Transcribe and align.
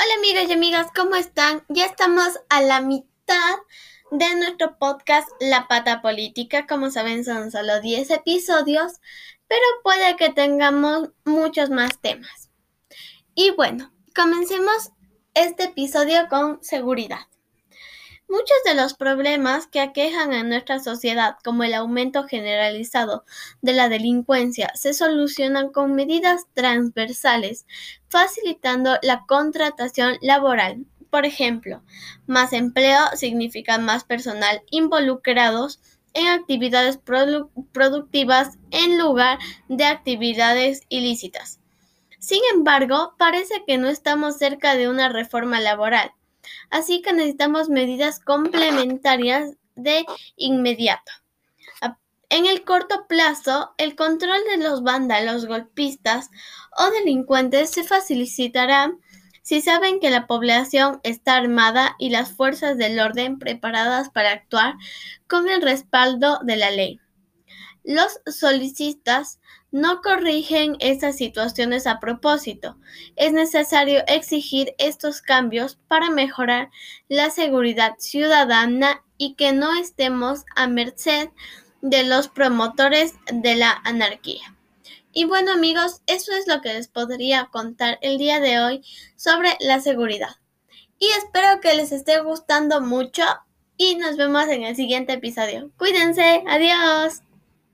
Hola 0.00 0.14
amigas 0.14 0.48
y 0.48 0.52
amigas, 0.52 0.86
¿cómo 0.94 1.16
están? 1.16 1.64
Ya 1.68 1.86
estamos 1.86 2.38
a 2.50 2.62
la 2.62 2.80
mitad 2.80 3.56
de 4.12 4.36
nuestro 4.36 4.78
podcast 4.78 5.28
La 5.40 5.66
Pata 5.66 6.02
Política. 6.02 6.68
Como 6.68 6.92
saben, 6.92 7.24
son 7.24 7.50
solo 7.50 7.80
10 7.80 8.08
episodios, 8.12 9.00
pero 9.48 9.60
puede 9.82 10.14
que 10.14 10.30
tengamos 10.30 11.10
muchos 11.24 11.70
más 11.70 12.00
temas. 12.00 12.48
Y 13.34 13.50
bueno, 13.50 13.92
comencemos 14.14 14.92
este 15.34 15.64
episodio 15.64 16.28
con 16.28 16.62
seguridad. 16.62 17.26
Muchos 18.30 18.58
de 18.66 18.74
los 18.74 18.92
problemas 18.92 19.66
que 19.66 19.80
aquejan 19.80 20.34
a 20.34 20.42
nuestra 20.42 20.80
sociedad, 20.80 21.36
como 21.42 21.64
el 21.64 21.72
aumento 21.72 22.24
generalizado 22.24 23.24
de 23.62 23.72
la 23.72 23.88
delincuencia, 23.88 24.70
se 24.74 24.92
solucionan 24.92 25.72
con 25.72 25.94
medidas 25.94 26.44
transversales, 26.52 27.64
facilitando 28.10 28.98
la 29.00 29.24
contratación 29.26 30.18
laboral. 30.20 30.84
Por 31.08 31.24
ejemplo, 31.24 31.82
más 32.26 32.52
empleo 32.52 33.00
significa 33.14 33.78
más 33.78 34.04
personal 34.04 34.60
involucrados 34.70 35.80
en 36.12 36.28
actividades 36.28 36.98
productivas 37.72 38.58
en 38.70 38.98
lugar 38.98 39.38
de 39.68 39.86
actividades 39.86 40.82
ilícitas. 40.90 41.60
Sin 42.18 42.42
embargo, 42.52 43.14
parece 43.16 43.64
que 43.66 43.78
no 43.78 43.88
estamos 43.88 44.36
cerca 44.36 44.74
de 44.74 44.90
una 44.90 45.08
reforma 45.08 45.60
laboral 45.60 46.12
Así 46.70 47.02
que 47.02 47.12
necesitamos 47.12 47.68
medidas 47.68 48.20
complementarias 48.20 49.56
de 49.74 50.04
inmediato. 50.36 51.12
En 52.30 52.44
el 52.44 52.62
corto 52.62 53.06
plazo, 53.08 53.72
el 53.78 53.96
control 53.96 54.40
de 54.50 54.58
los 54.58 54.82
vándalos, 54.82 55.46
golpistas 55.46 56.28
o 56.76 56.90
delincuentes 56.90 57.70
se 57.70 57.84
facilitará 57.84 58.92
si 59.42 59.62
saben 59.62 59.98
que 59.98 60.10
la 60.10 60.26
población 60.26 61.00
está 61.04 61.36
armada 61.36 61.96
y 61.98 62.10
las 62.10 62.32
fuerzas 62.32 62.76
del 62.76 63.00
orden 63.00 63.38
preparadas 63.38 64.10
para 64.10 64.32
actuar 64.32 64.74
con 65.26 65.48
el 65.48 65.62
respaldo 65.62 66.38
de 66.42 66.56
la 66.56 66.70
ley. 66.70 67.00
Los 67.84 68.20
solicitas 68.26 69.38
no 69.70 70.00
corrigen 70.00 70.76
estas 70.80 71.16
situaciones 71.16 71.86
a 71.86 72.00
propósito. 72.00 72.76
Es 73.16 73.32
necesario 73.32 74.02
exigir 74.06 74.74
estos 74.78 75.20
cambios 75.22 75.78
para 75.88 76.10
mejorar 76.10 76.70
la 77.08 77.30
seguridad 77.30 77.94
ciudadana 77.98 79.02
y 79.16 79.34
que 79.34 79.52
no 79.52 79.78
estemos 79.78 80.44
a 80.56 80.68
merced 80.68 81.28
de 81.82 82.04
los 82.04 82.28
promotores 82.28 83.14
de 83.32 83.56
la 83.56 83.80
anarquía. 83.84 84.54
Y 85.12 85.24
bueno 85.24 85.52
amigos, 85.52 86.02
eso 86.06 86.32
es 86.32 86.46
lo 86.46 86.60
que 86.60 86.74
les 86.74 86.88
podría 86.88 87.46
contar 87.46 87.98
el 88.02 88.18
día 88.18 88.40
de 88.40 88.60
hoy 88.60 88.84
sobre 89.16 89.56
la 89.60 89.80
seguridad. 89.80 90.36
Y 90.98 91.06
espero 91.08 91.60
que 91.60 91.74
les 91.74 91.92
esté 91.92 92.20
gustando 92.20 92.80
mucho 92.80 93.22
y 93.76 93.96
nos 93.96 94.16
vemos 94.16 94.48
en 94.48 94.64
el 94.64 94.76
siguiente 94.76 95.14
episodio. 95.14 95.70
Cuídense, 95.76 96.42
adiós. 96.46 97.22